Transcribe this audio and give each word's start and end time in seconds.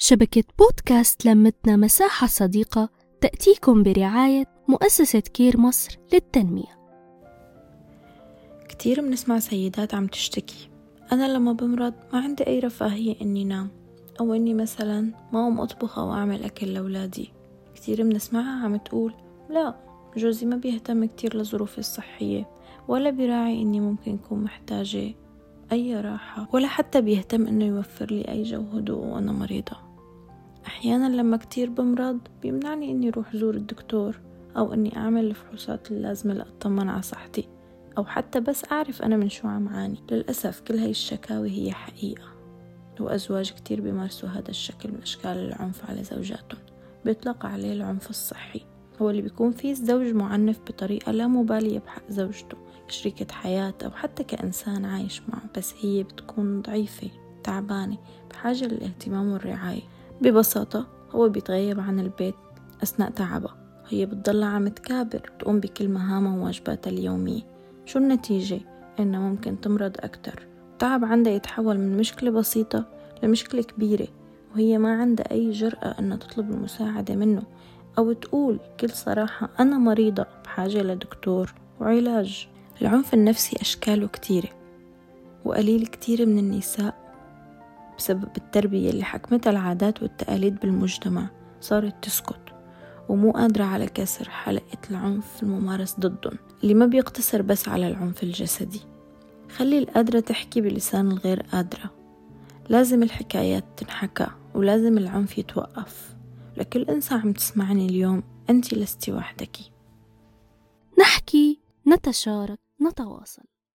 شبكة 0.00 0.44
بودكاست 0.58 1.26
لمتنا 1.26 1.76
مساحة 1.76 2.26
صديقة 2.26 2.88
تأتيكم 3.20 3.82
برعاية 3.82 4.44
مؤسسة 4.68 5.20
كير 5.20 5.60
مصر 5.60 5.98
للتنمية. 6.12 6.78
كتير 8.68 9.00
بنسمع 9.00 9.38
سيدات 9.38 9.94
عم 9.94 10.06
تشتكي. 10.06 10.70
أنا 11.12 11.28
لما 11.28 11.52
بمرض 11.52 11.94
ما 12.12 12.20
عندي 12.20 12.46
أي 12.46 12.58
رفاهية 12.58 13.16
إني 13.22 13.44
نام 13.44 13.70
أو 14.20 14.34
إني 14.34 14.54
مثلا 14.54 15.00
ما 15.32 15.42
أقوم 15.42 15.60
أطبخ 15.60 15.98
أو 15.98 16.12
أعمل 16.12 16.44
أكل 16.44 16.66
لأولادي. 16.66 17.32
كتير 17.74 18.02
بنسمعها 18.02 18.64
عم 18.64 18.76
تقول 18.76 19.14
لا 19.50 19.74
جوزي 20.16 20.46
ما 20.46 20.56
بيهتم 20.56 21.04
كتير 21.04 21.36
لظروفي 21.36 21.78
الصحية 21.78 22.48
ولا 22.88 23.10
بيراعي 23.10 23.62
إني 23.62 23.80
ممكن 23.80 24.18
أكون 24.24 24.44
محتاجة 24.44 25.14
أي 25.72 26.00
راحة 26.00 26.48
ولا 26.52 26.66
حتى 26.68 27.00
بيهتم 27.00 27.46
إنه 27.46 27.64
يوفر 27.64 28.06
لي 28.10 28.28
أي 28.28 28.42
جو 28.42 28.62
هدوء 28.72 29.06
وأنا 29.06 29.32
مريضة. 29.32 29.87
أحيانا 30.68 31.16
لما 31.16 31.36
كتير 31.36 31.70
بمرض 31.70 32.18
بيمنعني 32.42 32.90
إني 32.90 33.08
أروح 33.08 33.36
زور 33.36 33.54
الدكتور 33.54 34.20
أو 34.56 34.74
إني 34.74 34.96
أعمل 34.96 35.24
الفحوصات 35.24 35.90
اللازمة 35.90 36.34
لأطمن 36.34 36.88
على 36.88 37.02
صحتي 37.02 37.48
أو 37.98 38.04
حتى 38.04 38.40
بس 38.40 38.64
أعرف 38.72 39.02
أنا 39.02 39.16
من 39.16 39.28
شو 39.28 39.48
عم 39.48 39.68
عاني 39.68 39.98
للأسف 40.10 40.60
كل 40.60 40.78
هاي 40.78 40.90
الشكاوي 40.90 41.50
هي 41.50 41.72
حقيقة 41.72 42.24
وأزواج 43.00 43.52
كتير 43.52 43.80
بيمارسوا 43.80 44.28
هذا 44.28 44.48
الشكل 44.48 44.92
من 44.92 45.02
أشكال 45.02 45.30
العنف 45.30 45.90
على 45.90 46.04
زوجاتهم. 46.04 46.60
بيطلق 47.04 47.46
عليه 47.46 47.72
العنف 47.72 48.10
الصحي. 48.10 48.60
هو 49.02 49.10
اللي 49.10 49.22
بيكون 49.22 49.50
فيه 49.50 49.70
الزوج 49.70 50.06
معنف 50.06 50.60
بطريقة 50.60 51.12
لا 51.12 51.26
مبالية 51.26 51.78
بحق 51.78 52.10
زوجته 52.10 52.56
شريكة 52.88 53.34
حياة 53.34 53.74
أو 53.84 53.90
حتى 53.90 54.24
كإنسان 54.24 54.84
عايش 54.84 55.22
معه 55.28 55.50
بس 55.56 55.74
هي 55.80 56.02
بتكون 56.02 56.62
ضعيفة 56.62 57.10
تعبانة 57.44 57.98
بحاجة 58.30 58.64
للاهتمام 58.64 59.32
والرعاية. 59.32 59.97
ببساطة 60.20 60.86
هو 61.10 61.28
بيتغيب 61.28 61.80
عن 61.80 62.00
البيت 62.00 62.34
أثناء 62.82 63.10
تعبها 63.10 63.56
هي 63.88 64.06
بتضل 64.06 64.42
عم 64.42 64.68
تكابر 64.68 65.30
تقوم 65.38 65.60
بكل 65.60 65.88
مهامها 65.88 66.36
وواجباتها 66.36 66.90
اليومية. 66.90 67.42
شو 67.84 67.98
النتيجة؟ 67.98 68.60
إنها 69.00 69.20
ممكن 69.20 69.60
تمرض 69.60 69.96
أكتر. 70.00 70.46
تعب 70.78 71.04
عندها 71.04 71.32
يتحول 71.32 71.78
من 71.78 71.96
مشكلة 71.96 72.30
بسيطة 72.30 72.84
لمشكلة 73.22 73.62
كبيرة 73.62 74.08
وهي 74.54 74.78
ما 74.78 75.00
عندها 75.00 75.30
أي 75.30 75.50
جرأة 75.50 75.98
إنها 75.98 76.16
تطلب 76.16 76.50
المساعدة 76.50 77.14
منه 77.14 77.42
أو 77.98 78.12
تقول 78.12 78.56
بكل 78.56 78.90
صراحة 78.90 79.50
أنا 79.60 79.78
مريضة 79.78 80.26
بحاجة 80.44 80.82
لدكتور 80.82 81.54
وعلاج. 81.80 82.48
العنف 82.82 83.14
النفسي 83.14 83.56
أشكاله 83.60 84.06
كتيرة 84.08 84.48
وقليل 85.44 85.86
كتير 85.86 86.26
من 86.26 86.38
النساء 86.38 87.07
بسبب 87.98 88.28
التربية 88.36 88.90
اللي 88.90 89.04
حكمتها 89.04 89.50
العادات 89.50 90.02
والتقاليد 90.02 90.60
بالمجتمع 90.60 91.30
صارت 91.60 92.04
تسكت 92.04 92.40
ومو 93.08 93.30
قادرة 93.30 93.64
على 93.64 93.86
كسر 93.86 94.28
حلقة 94.28 94.78
العنف 94.90 95.42
الممارس 95.42 96.00
ضدهم 96.00 96.38
اللي 96.62 96.74
ما 96.74 96.86
بيقتصر 96.86 97.42
بس 97.42 97.68
على 97.68 97.88
العنف 97.88 98.22
الجسدي. 98.22 98.80
خلي 99.56 99.78
القادرة 99.78 100.20
تحكي 100.20 100.60
بلسان 100.60 101.10
الغير 101.10 101.42
قادرة. 101.42 101.90
لازم 102.68 103.02
الحكايات 103.02 103.64
تنحكى 103.76 104.26
ولازم 104.54 104.98
العنف 104.98 105.38
يتوقف. 105.38 106.16
لكل 106.56 106.82
إنسى 106.82 107.14
عم 107.14 107.32
تسمعني 107.32 107.86
اليوم 107.86 108.22
أنت 108.50 108.74
لستي 108.74 109.12
وحدك. 109.12 109.56
نحكي 111.00 111.60
نتشارك 111.88 112.58
نتواصل. 112.82 113.44